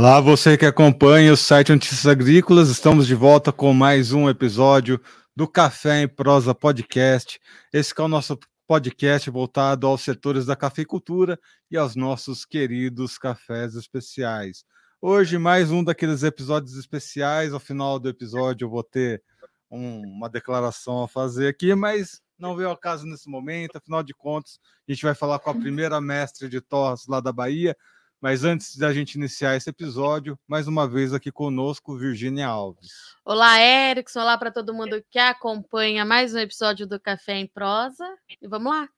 [0.00, 4.98] Olá, você que acompanha o site Notícias Agrícolas, estamos de volta com mais um episódio
[5.36, 7.38] do Café em Prosa Podcast.
[7.70, 11.38] Esse é o nosso podcast voltado aos setores da cafeicultura
[11.70, 14.64] e aos nossos queridos cafés especiais.
[15.02, 17.52] Hoje, mais um daqueles episódios especiais.
[17.52, 19.22] Ao final do episódio, eu vou ter
[19.70, 23.76] um, uma declaração a fazer aqui, mas não veio ao caso nesse momento.
[23.76, 24.58] Afinal de contas,
[24.88, 27.76] a gente vai falar com a primeira mestre de torres lá da Bahia,
[28.20, 33.16] mas antes da gente iniciar esse episódio, mais uma vez aqui conosco, Virgínia Alves.
[33.24, 34.20] Olá, Erickson.
[34.20, 38.04] Olá para todo mundo que acompanha mais um episódio do Café em Prosa.
[38.40, 38.88] E vamos lá.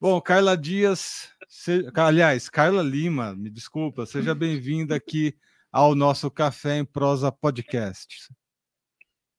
[0.00, 1.90] Bom, Carla Dias, se...
[1.96, 5.36] aliás, Carla Lima, me desculpa, seja bem-vinda aqui
[5.72, 8.32] ao nosso Café em Prosa Podcast.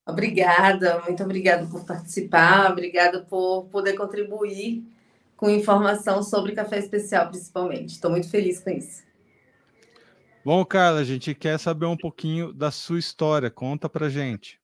[0.06, 4.86] Obrigada, muito obrigada por participar, obrigada por poder contribuir
[5.38, 7.94] com informação sobre café especial, principalmente.
[7.94, 9.04] Estou muito feliz com isso.
[10.44, 13.52] Bom, Carla, a gente quer saber um pouquinho da sua história.
[13.52, 14.60] Conta pra gente.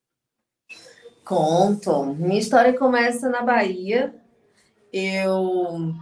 [1.24, 2.06] Conto.
[2.14, 4.14] Minha história começa na Bahia.
[4.92, 5.94] Eu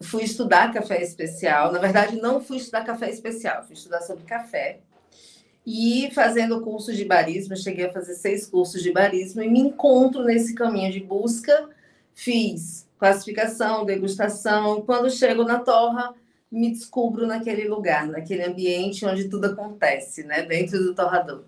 [0.00, 1.70] fui estudar café especial.
[1.70, 4.80] Na verdade, não fui estudar café especial, fui estudar sobre café.
[5.64, 10.24] E fazendo cursos de barismo, cheguei a fazer seis cursos de barismo e me encontro
[10.24, 11.68] nesse caminho de busca.
[12.14, 14.82] Fiz classificação, degustação.
[14.82, 16.14] Quando chego na torra,
[16.52, 20.42] me descubro naquele lugar, naquele ambiente onde tudo acontece, né?
[20.42, 21.44] Dentro do torrador.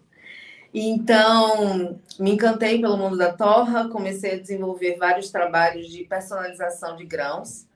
[0.72, 7.04] Então, me encantei pelo mundo da torra, comecei a desenvolver vários trabalhos de personalização de
[7.04, 7.66] grãos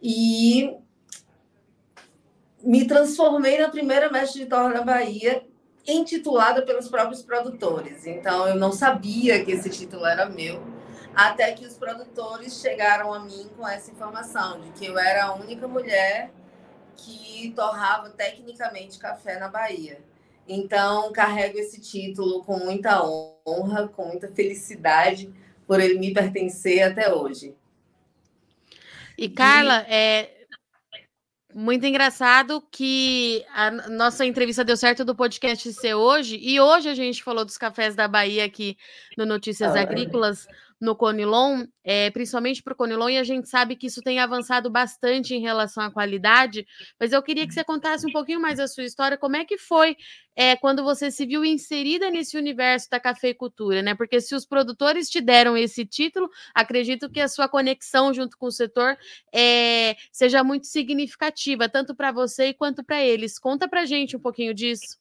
[0.00, 0.76] e
[2.62, 5.42] me transformei na primeira mestre de torra da Bahia,
[5.84, 8.06] intitulada pelos próprios produtores.
[8.06, 10.79] Então, eu não sabia que esse título era meu
[11.14, 15.34] até que os produtores chegaram a mim com essa informação de que eu era a
[15.34, 16.30] única mulher
[16.96, 20.00] que torrava tecnicamente café na Bahia.
[20.46, 25.32] Então, carrego esse título com muita honra, com muita felicidade
[25.66, 27.54] por ele me pertencer até hoje.
[29.16, 29.92] E Carla, e...
[29.92, 30.40] é
[31.54, 36.94] muito engraçado que a nossa entrevista deu certo do podcast ser hoje, e hoje a
[36.94, 38.76] gente falou dos cafés da Bahia aqui
[39.16, 40.46] no Notícias ah, Agrícolas
[40.80, 44.70] no Conilon, é, principalmente para o Conilon, e a gente sabe que isso tem avançado
[44.70, 46.66] bastante em relação à qualidade,
[46.98, 49.58] mas eu queria que você contasse um pouquinho mais a sua história, como é que
[49.58, 49.96] foi
[50.34, 53.94] é, quando você se viu inserida nesse universo da cafeicultura, né?
[53.94, 58.46] Porque se os produtores te deram esse título, acredito que a sua conexão junto com
[58.46, 58.96] o setor
[59.34, 63.38] é, seja muito significativa, tanto para você quanto para eles.
[63.38, 64.98] Conta para gente um pouquinho disso.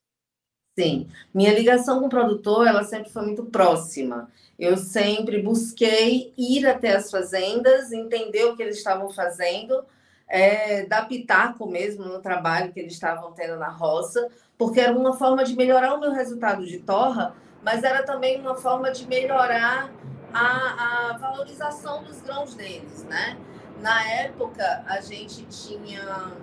[0.78, 4.30] Sim, minha ligação com o produtor, ela sempre foi muito próxima.
[4.60, 9.86] Eu sempre busquei ir até as fazendas, entender o que eles estavam fazendo,
[10.28, 14.28] é, dar pitaco mesmo no trabalho que eles estavam tendo na roça,
[14.58, 17.34] porque era uma forma de melhorar o meu resultado de torra,
[17.64, 19.90] mas era também uma forma de melhorar
[20.34, 23.38] a, a valorização dos grãos deles, né?
[23.82, 26.34] Na época, a gente tinha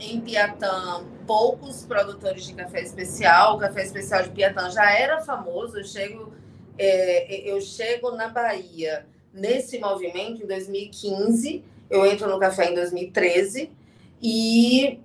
[0.00, 3.56] em Piatã poucos produtores de café especial.
[3.56, 5.78] O café especial de Piatã já era famoso.
[5.78, 6.32] Eu chego
[6.78, 13.70] é, eu chego na Bahia nesse movimento em 2015, eu entro no café em 2013
[14.22, 15.00] e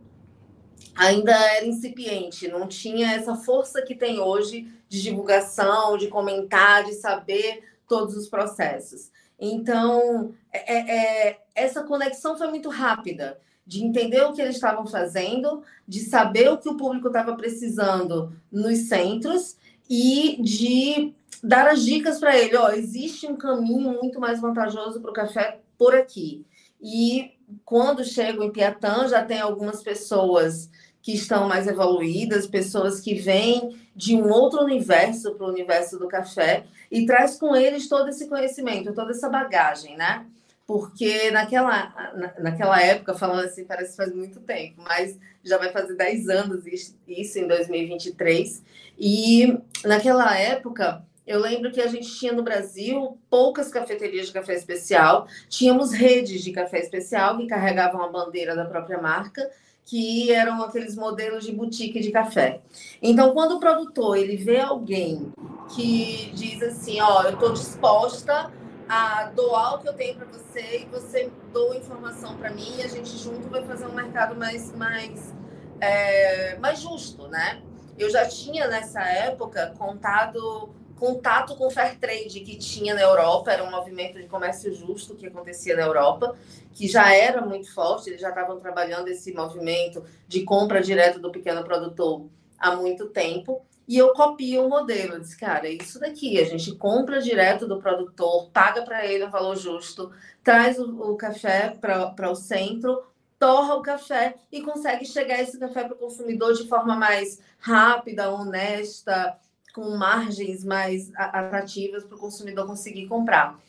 [0.95, 6.94] ainda era incipiente, não tinha essa força que tem hoje de divulgação, de comentar, de
[6.94, 9.11] saber todos os processos.
[9.40, 14.85] Então, é, é, é essa conexão foi muito rápida, de entender o que eles estavam
[14.85, 19.57] fazendo, de saber o que o público estava precisando nos centros
[19.90, 25.12] e de dar as dicas para ele, ó, existe um caminho muito mais vantajoso para
[25.12, 26.46] o café por aqui.
[26.82, 27.32] E
[27.64, 30.70] quando chego em Piatã, já tem algumas pessoas
[31.02, 36.08] que estão mais evoluídas, pessoas que vêm de um outro universo para o universo do
[36.08, 40.26] café e traz com eles todo esse conhecimento, toda essa bagagem, né?
[40.66, 45.96] Porque naquela, naquela época, falando assim, parece que faz muito tempo, mas já vai fazer
[45.96, 48.64] 10 anos isso, isso em 2023.
[48.97, 54.53] E naquela época, eu lembro que a gente tinha no Brasil poucas cafeterias de café
[54.53, 59.49] especial, tínhamos redes de café especial que carregavam a bandeira da própria marca,
[59.85, 62.61] que eram aqueles modelos de boutique de café.
[63.02, 65.31] Então, quando o produtor ele vê alguém
[65.75, 68.52] que diz assim, ó, eu estou disposta
[68.87, 72.84] a doar o que eu tenho para você e você doa informação para mim e
[72.84, 75.34] a gente junto vai fazer um mercado mais mais
[75.79, 77.61] é, mais justo, né?
[77.97, 80.69] Eu já tinha nessa época contado
[81.03, 85.16] contato com o fair trade que tinha na Europa, era um movimento de comércio justo
[85.16, 86.34] que acontecia na Europa,
[86.72, 91.29] que já era muito forte, eles já estavam trabalhando esse movimento de compra direto do
[91.29, 92.26] pequeno produtor
[92.58, 93.61] há muito tempo.
[93.85, 95.16] E eu copio o modelo.
[95.16, 96.40] Eu disse, cara, é isso daqui.
[96.40, 100.09] A gente compra direto do produtor, paga para ele um valor justo,
[100.41, 103.03] traz o, o café para o centro,
[103.38, 108.32] torra o café e consegue chegar esse café para o consumidor de forma mais rápida,
[108.32, 109.38] honesta,
[109.73, 113.59] com margens mais atrativas para o consumidor conseguir comprar.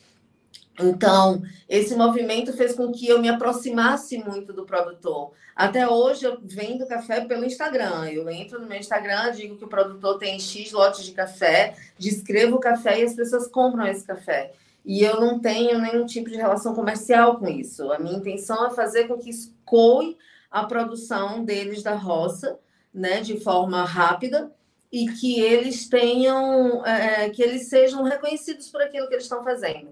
[0.79, 5.31] Então, esse movimento fez com que eu me aproximasse muito do produtor.
[5.55, 8.09] Até hoje, eu vendo café pelo Instagram.
[8.09, 12.57] Eu entro no meu Instagram, digo que o produtor tem X lotes de café, descrevo
[12.57, 14.51] o café e as pessoas compram esse café.
[14.83, 17.91] E eu não tenho nenhum tipo de relação comercial com isso.
[17.91, 20.17] A minha intenção é fazer com que escoe
[20.51, 22.59] a produção deles da roça,
[22.93, 24.51] né, de forma rápida,
[24.95, 29.89] e que eles tenham, é, que eles sejam reconhecidos por aquilo que eles estão fazendo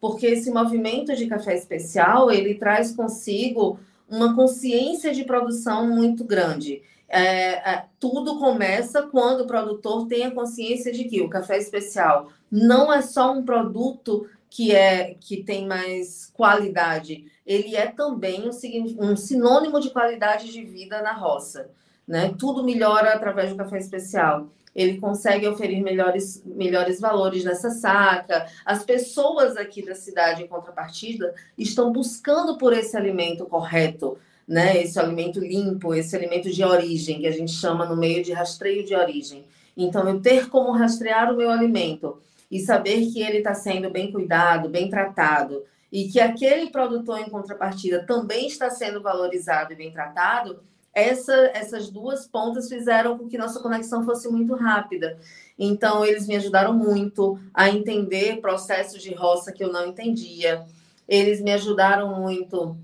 [0.00, 6.82] porque esse movimento de café especial ele traz consigo uma consciência de produção muito grande.
[7.08, 12.30] É, é, tudo começa quando o produtor tem a consciência de que o café especial
[12.50, 19.10] não é só um produto que é que tem mais qualidade, ele é também um,
[19.10, 21.70] um sinônimo de qualidade de vida na roça.
[22.06, 22.34] Né?
[22.38, 28.46] Tudo melhora através do café especial ele consegue oferir melhores, melhores valores nessa saca.
[28.62, 34.76] As pessoas aqui da cidade, em contrapartida, estão buscando por esse alimento correto, né?
[34.82, 38.84] Esse alimento limpo, esse alimento de origem, que a gente chama no meio de rastreio
[38.84, 39.46] de origem.
[39.74, 42.20] Então, eu ter como rastrear o meu alimento
[42.50, 47.30] e saber que ele está sendo bem cuidado, bem tratado, e que aquele produtor, em
[47.30, 50.60] contrapartida, também está sendo valorizado e bem tratado,
[50.96, 55.18] essa, essas duas pontas fizeram com que nossa conexão fosse muito rápida.
[55.58, 60.64] Então, eles me ajudaram muito a entender processos de roça que eu não entendia.
[61.06, 62.78] Eles me ajudaram muito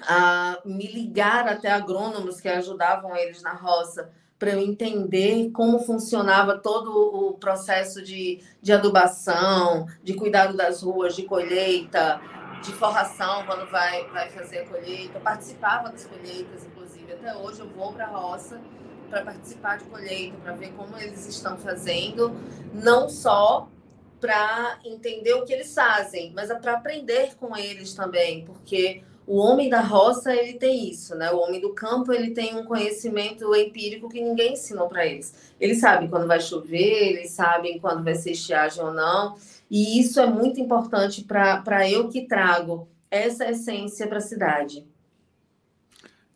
[0.00, 6.58] a me ligar até agrônomos que ajudavam eles na roça para eu entender como funcionava
[6.58, 12.20] todo o processo de, de adubação, de cuidado das ruas, de colheita,
[12.62, 15.18] de forração quando vai, vai fazer a colheita.
[15.18, 16.64] Eu participava das colheitas,
[17.12, 18.60] até hoje eu vou para a roça
[19.08, 22.36] para participar de colheita, para ver como eles estão fazendo,
[22.74, 23.68] não só
[24.20, 29.36] para entender o que eles fazem, mas é para aprender com eles também, porque o
[29.38, 31.30] homem da roça ele tem isso, né?
[31.30, 35.52] O homem do campo ele tem um conhecimento empírico que ninguém ensinou para eles.
[35.60, 39.36] Eles sabem quando vai chover, eles sabem quando vai ser estiagem ou não,
[39.70, 44.86] e isso é muito importante para eu que trago essa essência para a cidade.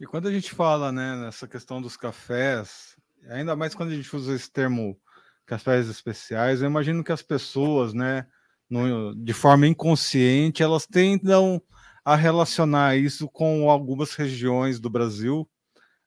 [0.03, 2.97] E quando a gente fala, né, nessa questão dos cafés,
[3.29, 4.99] ainda mais quando a gente usa esse termo
[5.47, 8.27] cafés especiais, eu imagino que as pessoas, né,
[8.69, 11.63] no, de forma inconsciente, elas tendam
[12.05, 15.49] a relacionar isso com algumas regiões do Brasil,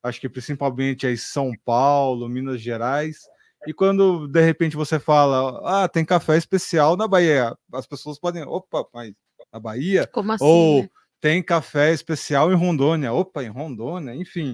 [0.04, 3.20] acho que principalmente aí São Paulo, Minas Gerais,
[3.66, 8.44] e quando de repente você fala, ah, tem café especial na Bahia, as pessoas podem,
[8.44, 9.14] opa, mas
[9.54, 10.06] na Bahia?
[10.08, 10.44] Como assim?
[10.44, 10.90] Ou né?
[11.22, 13.14] Tem café especial em Rondônia.
[13.14, 14.52] Opa, em Rondônia, enfim.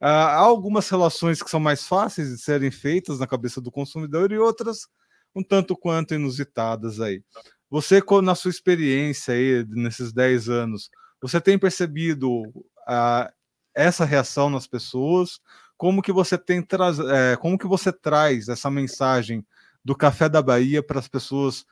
[0.00, 4.30] Uh, há algumas relações que são mais fáceis de serem feitas na cabeça do consumidor
[4.30, 4.86] e outras
[5.34, 7.22] um tanto quanto inusitadas aí.
[7.70, 10.90] Você, na sua experiência aí, nesses 10 anos,
[11.20, 13.30] você tem percebido uh,
[13.74, 15.40] essa reação nas pessoas?
[15.76, 16.66] Como que você tem
[17.12, 19.46] é, como que você traz essa mensagem
[19.84, 21.64] do café da Bahia para as pessoas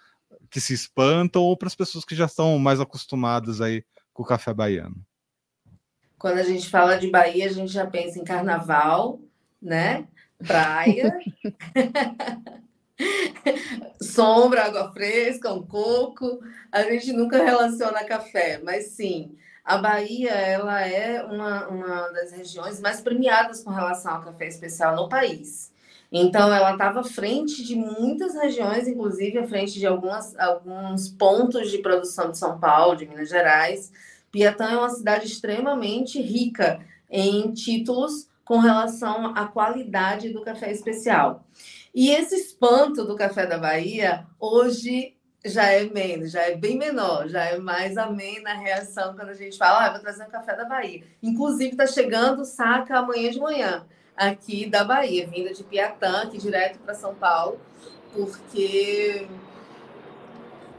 [0.51, 3.85] que se espantam ou para as pessoas que já estão mais acostumadas aí
[4.17, 4.97] com o café baiano?
[6.19, 9.21] Quando a gente fala de Bahia, a gente já pensa em carnaval,
[9.61, 10.09] né?
[10.39, 11.19] Praia,
[14.01, 16.41] sombra, água fresca, um coco.
[16.73, 22.81] A gente nunca relaciona café, mas sim, a Bahia ela é uma, uma das regiões
[22.81, 25.71] mais premiadas com relação ao café especial no país.
[26.11, 31.71] Então, ela estava à frente de muitas regiões, inclusive à frente de algumas, alguns pontos
[31.71, 33.93] de produção de São Paulo, de Minas Gerais.
[34.31, 41.45] Piatã é uma cidade extremamente rica em títulos com relação à qualidade do café especial.
[41.95, 47.29] E esse espanto do café da Bahia, hoje já é menos, já é bem menor,
[47.29, 50.57] já é mais amena a reação quando a gente fala, ah, vou trazer um café
[50.57, 51.03] da Bahia.
[51.23, 53.87] Inclusive, está chegando saca amanhã de manhã
[54.17, 57.61] aqui da Bahia, vinda de Piatã, aqui direto para São Paulo,
[58.13, 59.29] porque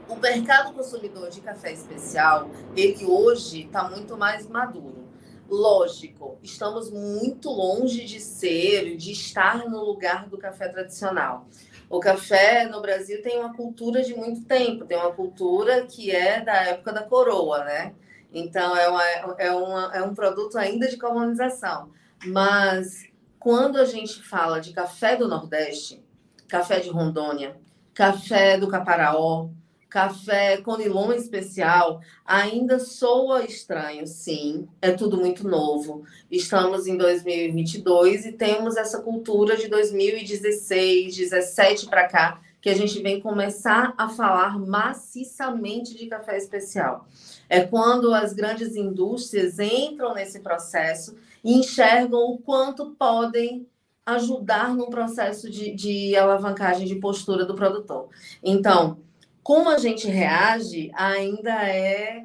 [0.08, 5.06] o mercado consumidor de café especial, ele hoje está muito mais maduro.
[5.48, 11.46] Lógico, estamos muito longe de ser, de estar no lugar do café tradicional.
[11.88, 16.42] O café no Brasil tem uma cultura de muito tempo, tem uma cultura que é
[16.42, 17.94] da época da coroa, né?
[18.30, 19.04] Então, é, uma,
[19.38, 21.90] é, uma, é um produto ainda de colonização.
[22.26, 26.02] Mas quando a gente fala de café do Nordeste,
[26.48, 27.56] café de Rondônia,
[27.94, 29.48] café do Caparaó,
[29.88, 36.04] café Conilon especial, ainda soa estranho, sim, é tudo muito novo.
[36.30, 43.00] Estamos em 2022 e temos essa cultura de 2016, 17 para cá, que a gente
[43.00, 47.06] vem começar a falar maciçamente de café especial.
[47.48, 53.66] É quando as grandes indústrias entram nesse processo e enxergam o quanto podem
[54.04, 58.08] ajudar no processo de, de alavancagem de postura do produtor.
[58.42, 58.98] Então,
[59.42, 62.24] como a gente reage ainda é.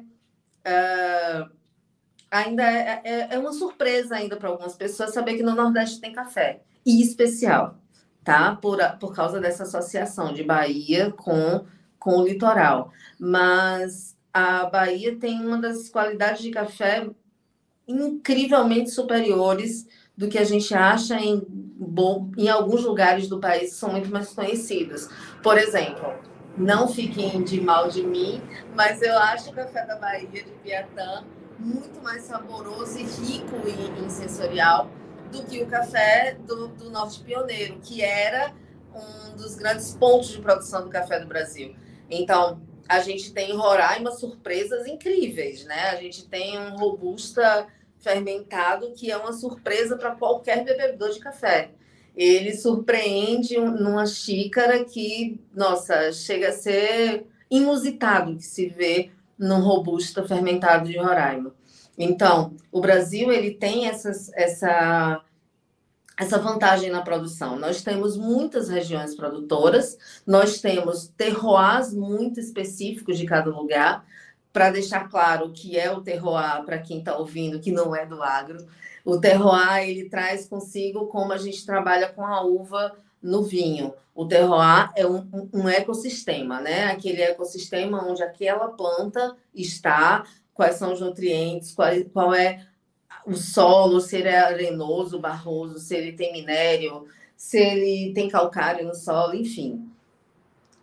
[0.66, 1.50] Uh,
[2.30, 6.12] ainda é, é, é, uma surpresa ainda para algumas pessoas saber que no Nordeste tem
[6.12, 7.78] café e especial,
[8.24, 8.56] tá?
[8.56, 11.64] Por, por causa dessa associação de Bahia com,
[11.98, 12.90] com o litoral.
[13.18, 17.08] Mas a Bahia tem uma das qualidades de café
[17.86, 19.86] incrivelmente superiores
[20.16, 24.32] do que a gente acha em, bom, em alguns lugares do país são muito mais
[24.32, 25.08] conhecidos.
[25.42, 26.14] Por exemplo,
[26.56, 28.40] não fiquem de mal de mim,
[28.74, 31.24] mas eu acho o café da Bahia de Piatã
[31.58, 34.88] muito mais saboroso e rico em, em sensorial
[35.32, 38.52] do que o café do, do Norte Pioneiro, que era
[38.94, 41.74] um dos grandes pontos de produção do café do Brasil.
[42.08, 45.90] Então, a gente tem em Roraima surpresas incríveis, né?
[45.90, 47.66] A gente tem um robusta
[47.98, 51.70] fermentado que é uma surpresa para qualquer bebedor de café
[52.16, 60.26] ele surpreende numa xícara que, nossa, chega a ser inusitado que se vê num robusta
[60.26, 61.54] fermentado de Roraima.
[61.98, 65.22] Então, o Brasil ele tem essas, essa
[66.16, 67.58] essa vantagem na produção.
[67.58, 74.04] Nós temos muitas regiões produtoras, nós temos terroirs muito específicos de cada lugar,
[74.54, 78.06] para deixar claro o que é o terroir para quem está ouvindo, que não é
[78.06, 78.64] do agro.
[79.04, 83.92] O terroir ele traz consigo como a gente trabalha com a uva no vinho.
[84.14, 86.84] O terroir é um, um ecossistema, né?
[86.84, 92.64] Aquele ecossistema onde aquela planta está, quais são os nutrientes, qual, qual é
[93.26, 98.86] o solo, se ele é arenoso, barroso, se ele tem minério, se ele tem calcário
[98.86, 99.88] no solo, enfim.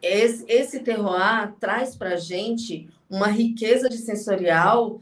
[0.02, 5.02] Esse, esse terroir traz para a gente uma riqueza de sensorial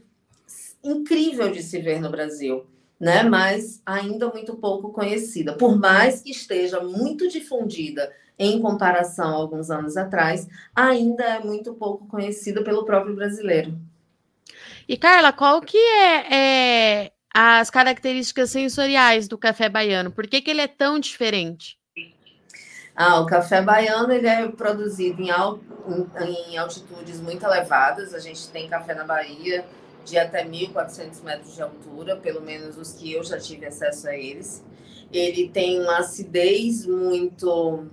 [0.84, 2.66] incrível de se ver no Brasil
[3.00, 3.22] né?
[3.22, 5.54] mas ainda muito pouco conhecida.
[5.54, 11.72] Por mais que esteja muito difundida em comparação a alguns anos atrás, ainda é muito
[11.74, 13.74] pouco conhecida pelo próprio brasileiro.
[14.86, 20.10] E Carla, qual que é, é as características sensoriais do café baiano?
[20.10, 21.78] Por que, que ele é tão diferente?
[22.94, 28.12] Ah, o café baiano ele é produzido em, em, em altitudes muito elevadas.
[28.12, 29.64] A gente tem café na Bahia,
[30.04, 34.16] de até 1.400 metros de altura, pelo menos os que eu já tive acesso a
[34.16, 34.62] eles.
[35.12, 37.86] Ele tem uma acidez muito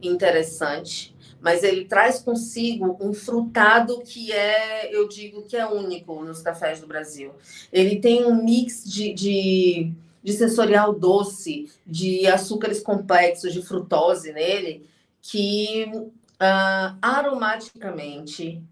[0.00, 1.11] interessante,
[1.42, 6.80] mas ele traz consigo um frutado que é, eu digo que é único nos cafés
[6.80, 7.32] do Brasil.
[7.72, 14.86] Ele tem um mix de, de, de sensorial doce, de açúcares complexos, de frutose nele,
[15.20, 18.62] que uh, aromaticamente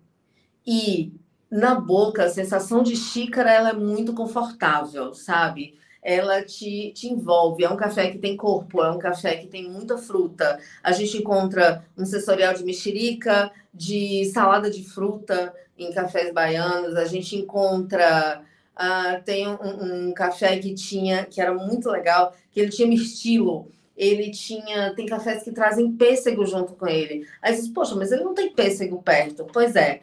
[0.67, 1.12] e
[1.50, 5.75] na boca, a sensação de xícara ela é muito confortável, sabe?
[6.02, 7.64] Ela te, te envolve.
[7.64, 10.59] É um café que tem corpo, é um café que tem muita fruta.
[10.83, 16.97] A gente encontra um sensorial de mexerica, de salada de fruta em cafés baianos.
[16.97, 18.42] A gente encontra.
[18.76, 23.71] Uh, tem um, um, café que tinha, que era muito legal, que ele tinha mirtilo
[24.00, 24.95] ele tinha.
[24.95, 27.26] Tem cafés que trazem pêssego junto com ele.
[27.42, 29.47] Aí diz, poxa, mas ele não tem pêssego perto.
[29.52, 30.00] Pois é,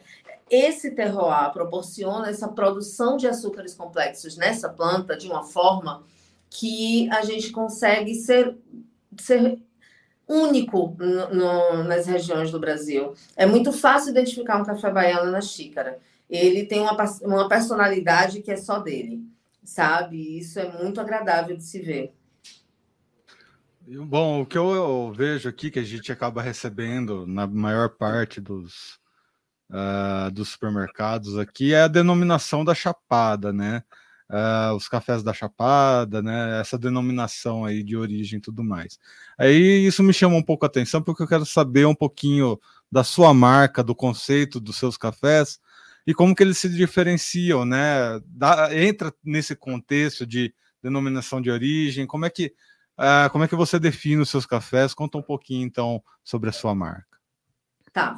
[0.50, 6.04] esse terroir proporciona essa produção de açúcares complexos nessa planta de uma forma
[6.50, 8.56] que a gente consegue ser,
[9.18, 9.58] ser
[10.26, 13.14] único no, no, nas regiões do Brasil.
[13.36, 15.98] É muito fácil identificar um café baiano na xícara.
[16.28, 19.22] Ele tem uma, uma personalidade que é só dele,
[19.64, 20.38] sabe?
[20.38, 22.12] Isso é muito agradável de se ver.
[23.86, 29.00] Bom, o que eu vejo aqui, que a gente acaba recebendo na maior parte dos,
[29.70, 33.82] uh, dos supermercados aqui é a denominação da Chapada, né?
[34.30, 36.60] Uh, os cafés da Chapada, né?
[36.60, 38.98] Essa denominação aí de origem e tudo mais.
[39.38, 42.58] Aí isso me chama um pouco a atenção porque eu quero saber um pouquinho
[42.90, 45.60] da sua marca, do conceito dos seus cafés
[46.06, 48.20] e como que eles se diferenciam, né?
[48.26, 52.54] Da, entra nesse contexto de denominação de origem, como é que
[52.98, 54.94] uh, como é que você define os seus cafés?
[54.94, 57.17] Conta um pouquinho então sobre a sua marca.
[57.92, 58.16] Tá.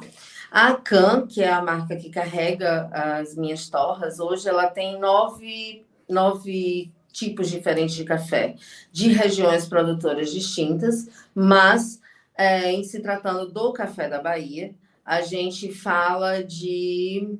[0.51, 5.85] A Can, que é a marca que carrega as minhas torras, hoje ela tem nove,
[6.09, 8.55] nove tipos diferentes de café,
[8.91, 12.01] de regiões produtoras distintas, mas
[12.37, 14.73] é, em se tratando do café da Bahia,
[15.05, 17.37] a gente fala de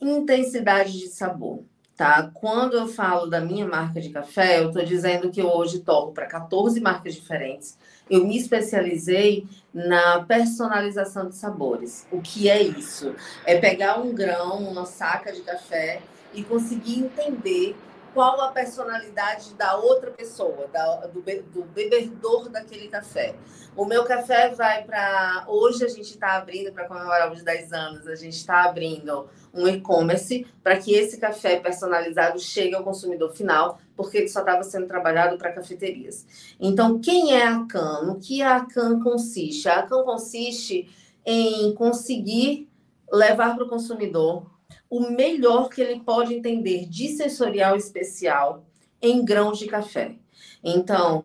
[0.00, 1.64] intensidade de sabor.
[1.96, 2.28] Tá?
[2.34, 6.12] Quando eu falo da minha marca de café, eu estou dizendo que eu hoje toco
[6.12, 7.78] para 14 marcas diferentes.
[8.10, 12.04] Eu me especializei na personalização de sabores.
[12.10, 13.14] O que é isso?
[13.46, 16.02] É pegar um grão, uma saca de café
[16.34, 17.76] e conseguir entender
[18.14, 23.34] qual a personalidade da outra pessoa, da, do, do bebedor daquele café.
[23.76, 25.44] O meu café vai para.
[25.48, 29.66] Hoje a gente está abrindo, para comemorar os 10 anos, a gente está abrindo um
[29.66, 34.86] e-commerce para que esse café personalizado chegue ao consumidor final, porque ele só estava sendo
[34.86, 36.24] trabalhado para cafeterias.
[36.60, 38.02] Então, quem é a CAN?
[38.02, 39.68] No que a CAN consiste?
[39.68, 40.88] A CAN consiste
[41.26, 42.68] em conseguir
[43.12, 44.53] levar para o consumidor
[44.94, 48.64] o melhor que ele pode entender de sensorial especial
[49.02, 50.14] em grãos de café.
[50.62, 51.24] Então,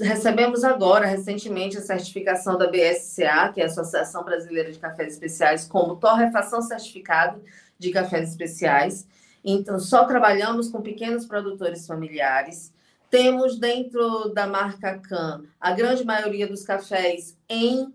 [0.00, 5.64] recebemos agora, recentemente, a certificação da BSCA, que é a Associação Brasileira de Cafés Especiais,
[5.68, 7.40] como torrefação certificada
[7.78, 9.06] de cafés especiais.
[9.44, 12.72] Então, só trabalhamos com pequenos produtores familiares.
[13.08, 17.94] Temos dentro da marca Can a grande maioria dos cafés em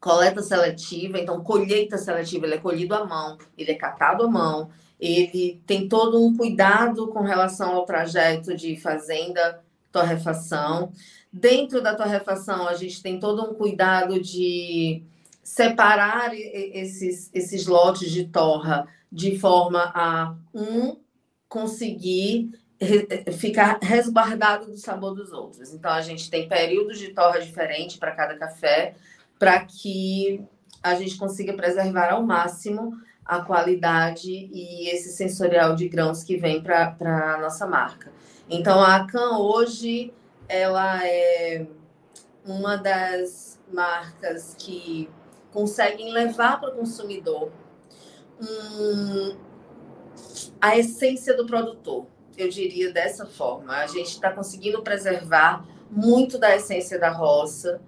[0.00, 4.70] coleta seletiva, então colheita seletiva, ele é colhido à mão, ele é catado à mão,
[4.98, 10.92] ele tem todo um cuidado com relação ao trajeto de fazenda, torrefação.
[11.32, 15.02] Dentro da torrefação, a gente tem todo um cuidado de
[15.42, 20.96] separar esses, esses lotes de torra de forma a um
[21.48, 22.52] conseguir
[23.36, 25.74] ficar resguardado do sabor dos outros.
[25.74, 28.94] Então, a gente tem períodos de torra diferentes para cada café,
[29.40, 30.44] para que
[30.82, 32.92] a gente consiga preservar ao máximo
[33.24, 38.12] a qualidade e esse sensorial de grãos que vem para a nossa marca.
[38.50, 40.12] Então, a Can hoje
[40.46, 41.66] ela é
[42.44, 45.08] uma das marcas que
[45.52, 47.50] conseguem levar para o consumidor
[48.40, 49.36] um,
[50.60, 52.06] a essência do produtor.
[52.36, 53.74] Eu diria dessa forma.
[53.74, 57.80] A gente está conseguindo preservar muito da essência da roça,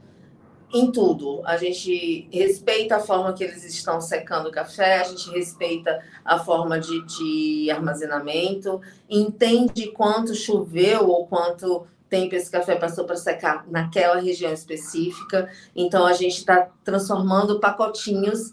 [0.72, 1.42] em tudo.
[1.44, 6.38] A gente respeita a forma que eles estão secando o café, a gente respeita a
[6.38, 13.66] forma de, de armazenamento, entende quanto choveu ou quanto tempo esse café passou para secar
[13.68, 15.50] naquela região específica.
[15.74, 18.52] Então, a gente está transformando pacotinhos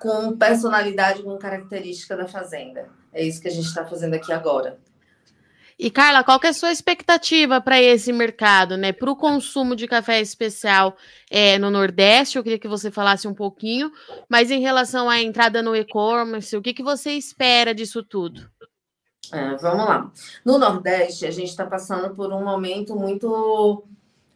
[0.00, 2.88] com personalidade, com característica da fazenda.
[3.12, 4.78] É isso que a gente está fazendo aqui agora.
[5.78, 8.92] E Carla, qual é a sua expectativa para esse mercado, né?
[8.92, 10.96] Para o consumo de café especial
[11.28, 13.90] é, no Nordeste, eu queria que você falasse um pouquinho,
[14.28, 18.48] mas em relação à entrada no e-commerce, o que, que você espera disso tudo?
[19.32, 20.12] É, vamos lá.
[20.44, 23.84] No Nordeste, a gente está passando por um momento muito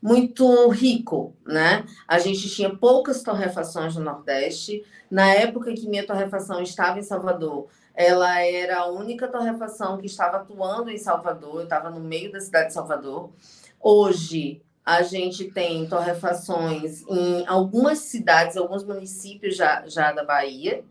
[0.00, 1.84] muito rico, né?
[2.06, 4.84] A gente tinha poucas torrefações no Nordeste.
[5.10, 7.66] Na época que minha torrefação estava em Salvador,
[7.98, 12.68] ela era a única torrefação que estava atuando em Salvador, estava no meio da cidade
[12.68, 13.30] de Salvador.
[13.80, 20.84] Hoje, a gente tem torrefações em algumas cidades, alguns municípios já, já da Bahia.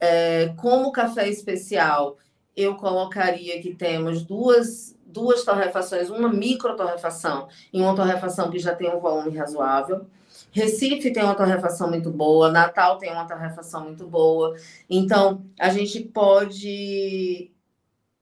[0.00, 2.18] É, como café especial,
[2.56, 8.74] eu colocaria que temos duas, duas torrefações, uma micro torrefação e uma torrefação que já
[8.74, 10.06] tem um volume razoável.
[10.52, 14.54] Recife tem uma torrefação muito boa, Natal tem uma torrefação muito boa.
[14.88, 17.50] Então, a gente pode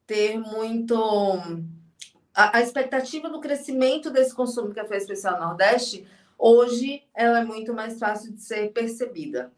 [0.06, 0.94] ter muito.
[2.32, 6.06] A, a expectativa do crescimento desse consumo de café especial Nordeste,
[6.38, 9.50] hoje, ela é muito mais fácil de ser percebida.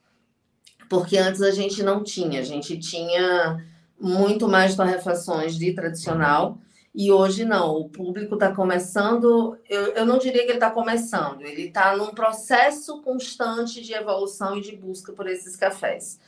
[0.89, 3.63] Porque antes a gente não tinha, a gente tinha
[4.01, 6.59] muito mais torrefações de tradicional
[6.95, 11.41] e hoje não, o público está começando, eu, eu não diria que ele está começando,
[11.41, 16.21] ele está num processo constante de evolução e de busca por esses cafés.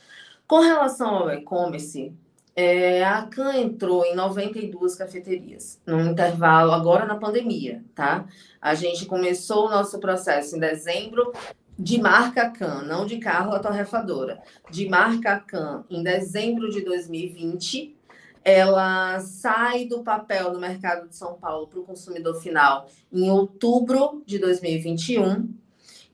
[0.47, 2.11] Com relação ao e-commerce,
[2.55, 8.25] é, a Can entrou em 92 cafeterias, num intervalo agora na pandemia, tá?
[8.59, 11.31] A gente começou o nosso processo em dezembro
[11.77, 17.94] de marca Can, não de carro a torrefadora, de marca Can em dezembro de 2020
[18.45, 24.21] ela sai do papel no mercado de São Paulo para o consumidor final em outubro
[24.23, 25.51] de 2021.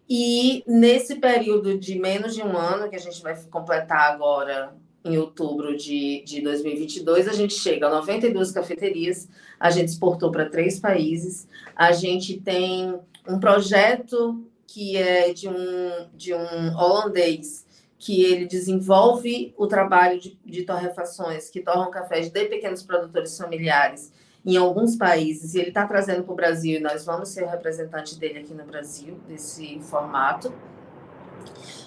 [0.09, 5.17] E nesse período de menos de um ano, que a gente vai completar agora em
[5.17, 9.27] outubro de, de 2022, a gente chega a 92 cafeterias,
[9.59, 16.07] a gente exportou para três países, a gente tem um projeto que é de um,
[16.13, 17.65] de um holandês
[18.01, 24.11] que ele desenvolve o trabalho de, de torrefações que torram cafés de pequenos produtores familiares
[24.43, 27.47] em alguns países, e ele está trazendo para o Brasil, e nós vamos ser o
[27.47, 30.51] representante dele aqui no Brasil, desse formato.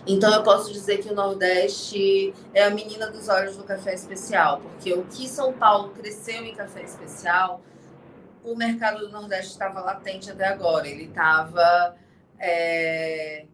[0.06, 4.60] Então, eu posso dizer que o Nordeste é a menina dos olhos do café especial,
[4.60, 7.60] porque o que São Paulo cresceu em café especial,
[8.44, 10.86] o mercado do Nordeste estava latente até agora.
[10.86, 11.96] Ele estava
[12.38, 13.46] é,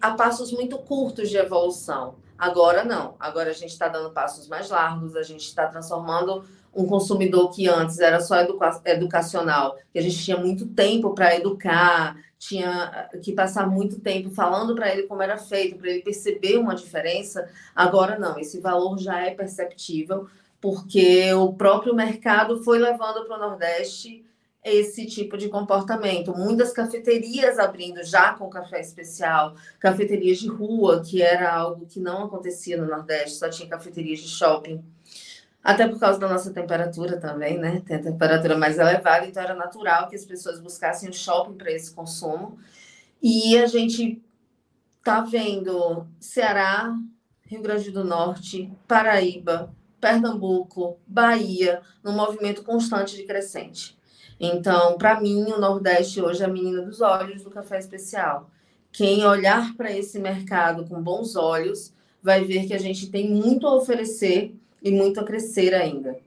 [0.00, 2.16] a passos muito curtos de evolução.
[2.38, 3.14] Agora não.
[3.18, 6.44] Agora a gente está dando passos mais largos, a gente está transformando
[6.74, 11.34] um consumidor que antes era só educa educacional, que a gente tinha muito tempo para
[11.34, 16.58] educar, tinha que passar muito tempo falando para ele como era feito, para ele perceber
[16.58, 17.48] uma diferença.
[17.74, 20.28] Agora não, esse valor já é perceptível,
[20.60, 24.25] porque o próprio mercado foi levando para o Nordeste
[24.72, 26.36] esse tipo de comportamento.
[26.36, 32.24] Muitas cafeterias abrindo já com café especial, cafeterias de rua, que era algo que não
[32.24, 34.84] acontecia no Nordeste, só tinha cafeterias de shopping.
[35.62, 37.82] Até por causa da nossa temperatura também, né?
[37.86, 41.72] Tem a temperatura mais elevada, então era natural que as pessoas buscassem o shopping para
[41.72, 42.58] esse consumo.
[43.22, 44.22] E a gente
[45.02, 46.92] tá vendo Ceará,
[47.46, 53.95] Rio Grande do Norte, Paraíba, Pernambuco, Bahia, num movimento constante de crescente.
[54.38, 58.50] Então, para mim, o Nordeste hoje é a menina dos olhos do café especial.
[58.92, 63.66] Quem olhar para esse mercado com bons olhos vai ver que a gente tem muito
[63.66, 66.18] a oferecer e muito a crescer ainda.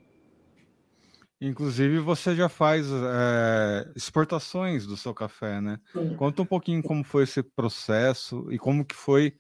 [1.41, 5.79] Inclusive, você já faz é, exportações do seu café, né?
[5.93, 6.15] Sim.
[6.15, 9.37] Conta um pouquinho como foi esse processo e como que foi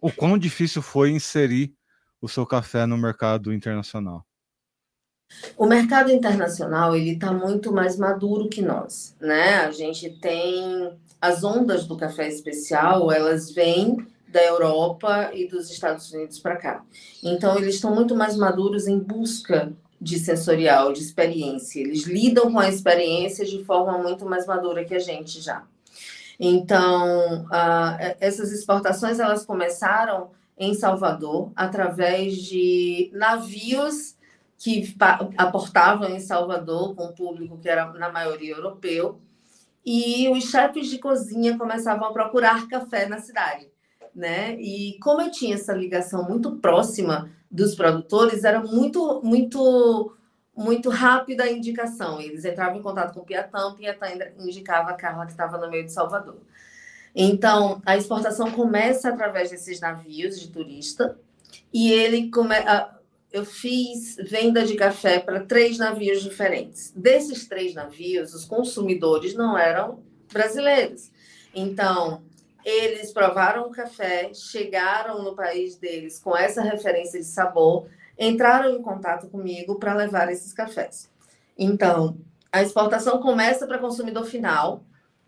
[0.00, 1.74] o quão difícil foi inserir
[2.20, 4.24] o seu café no mercado internacional.
[5.56, 9.56] O mercado internacional ele está muito mais maduro que nós, né?
[9.58, 13.96] A gente tem as ondas do café especial, elas vêm
[14.28, 16.84] da Europa e dos Estados Unidos para cá.
[17.22, 21.80] Então, eles estão muito mais maduros em busca de sensorial, de experiência.
[21.80, 25.64] Eles lidam com a experiência de forma muito mais madura que a gente já.
[26.38, 34.14] Então, uh, essas exportações elas começaram em Salvador através de navios
[34.60, 34.94] que
[35.36, 39.20] aportavam em Salvador com um público que era na maioria europeu
[39.84, 43.70] e os chefes de cozinha começavam a procurar café na cidade
[44.14, 44.54] né?
[44.60, 50.14] E como eu tinha essa ligação muito próxima dos produtores, era muito, muito,
[50.56, 52.20] muito rápida a indicação.
[52.20, 54.06] Eles entravam em contato com o Piatã, o Piatã
[54.38, 56.38] indicava a Carla que estava no meio de Salvador.
[57.14, 61.18] Então, a exportação começa através desses navios de turista
[61.72, 62.54] e ele come...
[63.32, 66.92] eu fiz venda de café para três navios diferentes.
[66.94, 70.00] Desses três navios, os consumidores não eram
[70.32, 71.10] brasileiros.
[71.54, 72.22] Então,
[72.64, 77.86] eles provaram o café, chegaram no país deles com essa referência de sabor,
[78.18, 81.08] entraram em contato comigo para levar esses cafés.
[81.56, 82.18] Então,
[82.52, 84.82] a exportação começa para consumidor final.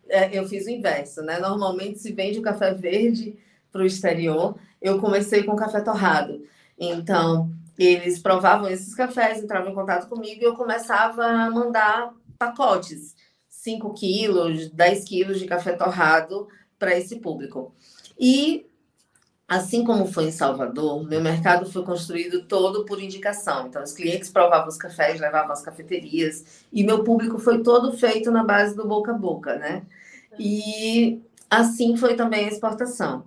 [0.08, 1.38] É, eu fiz o inverso, né?
[1.38, 3.36] Normalmente se vende o café verde
[3.70, 4.56] para o exterior.
[4.80, 6.44] Eu comecei com café torrado.
[6.78, 13.14] Então, eles provavam esses cafés, entravam em contato comigo e eu começava a mandar pacotes,
[13.48, 17.74] 5 quilos, 10 quilos de café torrado para esse público.
[18.18, 18.66] E
[19.48, 23.66] assim como foi em Salvador, meu mercado foi construído todo por indicação.
[23.66, 28.30] Então, os clientes provavam os cafés, levavam às cafeterias, e meu público foi todo feito
[28.30, 29.82] na base do boca a boca, né?
[30.38, 33.24] E assim foi também a exportação.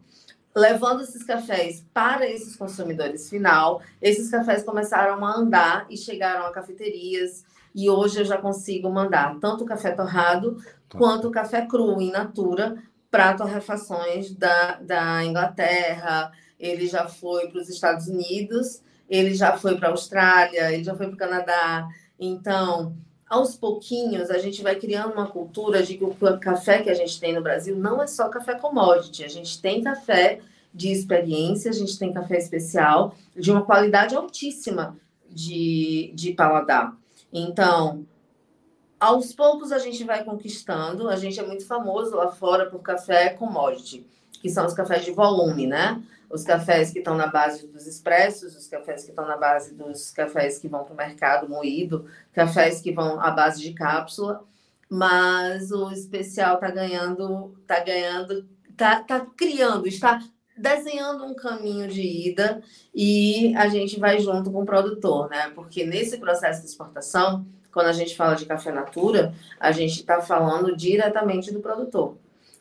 [0.56, 6.52] Levando esses cafés para esses consumidores final, esses cafés começaram a andar e chegaram a
[6.52, 7.44] cafeterias.
[7.74, 10.56] E hoje eu já consigo mandar tanto o café torrado
[10.88, 10.98] tá.
[10.98, 17.62] quanto o café cru in natura para torrefações da, da Inglaterra, ele já foi para
[17.62, 21.88] os Estados Unidos, ele já foi para a Austrália, ele já foi para o Canadá.
[22.20, 22.96] Então,
[23.30, 27.20] aos pouquinhos, a gente vai criando uma cultura de que o café que a gente
[27.20, 30.42] tem no Brasil não é só café commodity, a gente tem café
[30.74, 34.98] de experiência, a gente tem café especial, de uma qualidade altíssima
[35.30, 36.96] de, de paladar.
[37.32, 38.06] Então,
[39.00, 41.10] aos poucos a gente vai conquistando.
[41.10, 44.06] A gente é muito famoso lá fora por café commodity,
[44.42, 46.02] que são os cafés de volume, né?
[46.30, 50.12] Os cafés que estão na base dos expressos, os cafés que estão na base dos
[50.12, 54.44] cafés que vão para o mercado moído, cafés que vão à base de cápsula.
[54.90, 60.22] Mas o especial está ganhando, está ganhando, está tá criando, está
[60.56, 62.62] desenhando um caminho de ida
[62.94, 65.52] e a gente vai junto com o produtor, né?
[65.54, 70.22] Porque nesse processo de exportação quando a gente fala de café natura, a gente está
[70.22, 72.18] falando diretamente do produtor.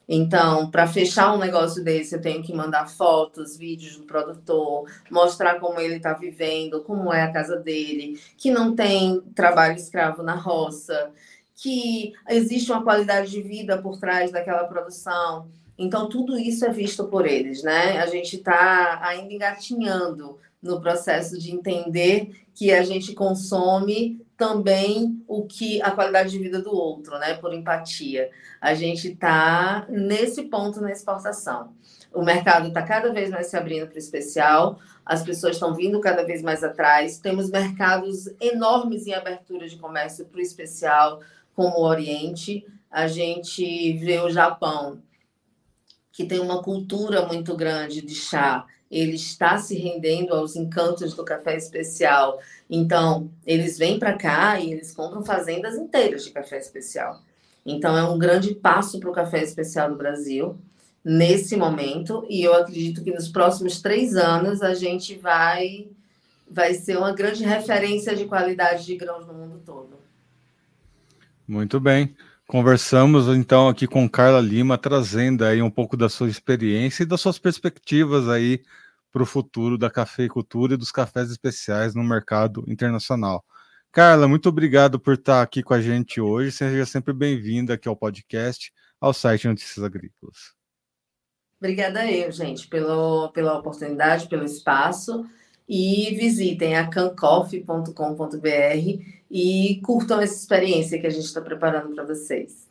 [0.09, 5.59] Então, para fechar um negócio desse, eu tenho que mandar fotos, vídeos do produtor, mostrar
[5.59, 10.35] como ele está vivendo, como é a casa dele, que não tem trabalho escravo na
[10.35, 11.11] roça,
[11.57, 15.49] que existe uma qualidade de vida por trás daquela produção.
[15.79, 17.99] Então, tudo isso é visto por eles, né?
[18.01, 25.47] A gente está ainda engatinhando no processo de entender que a gente consome também o
[25.47, 27.35] que a qualidade de vida do outro, né?
[27.35, 28.31] Por empatia.
[28.61, 31.73] A gente está nesse ponto na exportação.
[32.13, 36.01] O mercado está cada vez mais se abrindo para o especial, as pessoas estão vindo
[36.01, 37.19] cada vez mais atrás.
[37.19, 41.21] Temos mercados enormes em abertura de comércio para o especial,
[41.55, 42.65] como o Oriente.
[42.91, 45.03] A gente vê o Japão,
[46.13, 51.25] que tem uma cultura muito grande de chá, ele está se rendendo aos encantos do
[51.25, 52.39] café especial.
[52.75, 57.23] Então, eles vêm para cá e eles compram fazendas inteiras de café especial.
[57.65, 60.59] Então, é um grande passo para o café especial do Brasil
[61.05, 62.27] nesse momento.
[62.29, 65.87] E eu acredito que nos próximos três anos a gente vai,
[66.51, 69.95] vai ser uma grande referência de qualidade de grãos no mundo todo.
[71.47, 72.17] Muito bem.
[72.49, 77.21] Conversamos então aqui com Carla Lima, trazendo aí um pouco da sua experiência e das
[77.21, 78.63] suas perspectivas aí
[79.15, 83.45] para o futuro da cafeicultura e dos cafés especiais no mercado internacional.
[83.93, 86.51] Carla, muito obrigado por estar aqui com a gente hoje.
[86.51, 90.53] Seja sempre bem-vinda aqui ao podcast, ao site Notícias Agrícolas.
[91.61, 95.25] Obrigada eu, gente, pelo, pela oportunidade, pelo espaço.
[95.69, 97.95] E visitem a cancoff.com.br
[99.31, 102.69] e curtam essa experiência que a gente está preparando para vocês.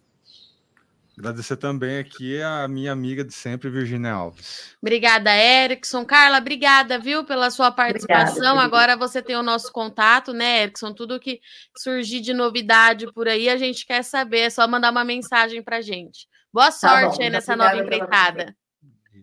[1.18, 4.76] Agradecer também aqui a minha amiga de sempre, Virginia Alves.
[4.82, 6.04] Obrigada, Erickson.
[6.04, 8.56] Carla, obrigada, viu, pela sua participação.
[8.56, 10.92] Obrigada, Agora você tem o nosso contato, né, Erickson?
[10.92, 11.40] Tudo que
[11.78, 14.40] surgir de novidade por aí, a gente quer saber.
[14.40, 16.28] É só mandar uma mensagem para gente.
[16.52, 18.56] Boa tá sorte tá aí nessa nova empreitada.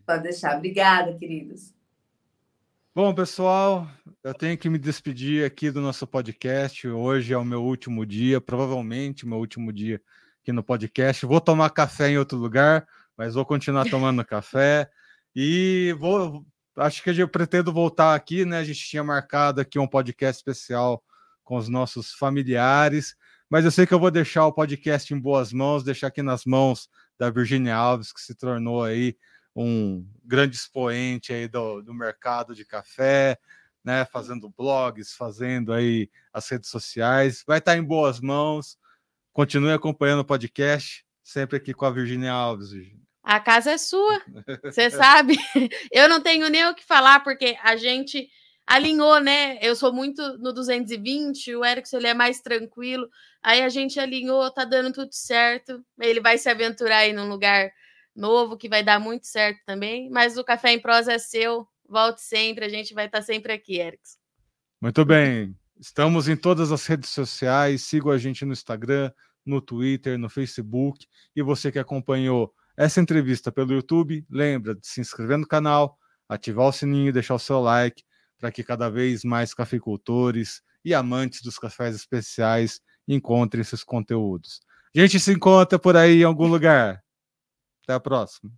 [0.07, 0.57] Pode deixar.
[0.57, 1.75] Obrigada, queridos.
[2.95, 3.89] Bom, pessoal,
[4.23, 6.87] eu tenho que me despedir aqui do nosso podcast.
[6.87, 10.01] Hoje é o meu último dia, provavelmente o meu último dia
[10.43, 11.25] aqui no podcast.
[11.27, 14.91] Vou tomar café em outro lugar, mas vou continuar tomando café.
[15.35, 16.45] E vou,
[16.77, 18.59] acho que eu pretendo voltar aqui, né?
[18.59, 21.03] A gente tinha marcado aqui um podcast especial
[21.45, 23.17] com os nossos familiares,
[23.49, 26.45] mas eu sei que eu vou deixar o podcast em boas mãos, deixar aqui nas
[26.45, 29.17] mãos da Virginia Alves, que se tornou aí
[29.55, 33.37] um grande expoente aí do, do mercado de café,
[33.85, 34.05] né?
[34.07, 37.43] Fazendo blogs, fazendo aí as redes sociais.
[37.47, 38.79] Vai estar em boas mãos.
[39.33, 42.71] Continue acompanhando o podcast, sempre aqui com a Virginia Alves.
[42.71, 43.01] Virginia.
[43.23, 44.21] A casa é sua,
[44.65, 45.37] você sabe.
[45.93, 48.29] Eu não tenho nem o que falar, porque a gente
[48.67, 49.59] alinhou, né?
[49.61, 53.09] Eu sou muito no 220, o Erickson ele é mais tranquilo.
[53.43, 55.85] Aí a gente alinhou, tá dando tudo certo.
[55.99, 57.71] Ele vai se aventurar aí num lugar
[58.15, 60.09] novo que vai dar muito certo também.
[60.11, 61.67] Mas o Café em Prosa é seu.
[61.89, 64.19] Volte sempre, a gente vai estar sempre aqui, Erickson.
[64.81, 65.60] Muito bem.
[65.81, 67.85] Estamos em todas as redes sociais.
[67.85, 69.11] Siga a gente no Instagram,
[69.47, 71.07] no Twitter, no Facebook.
[71.35, 75.97] E você que acompanhou essa entrevista pelo YouTube, lembra de se inscrever no canal,
[76.29, 78.05] ativar o sininho, deixar o seu like,
[78.39, 84.61] para que cada vez mais cafeicultores e amantes dos cafés especiais encontrem esses conteúdos.
[84.95, 87.03] A gente se encontra por aí em algum lugar.
[87.83, 88.53] Até a próxima.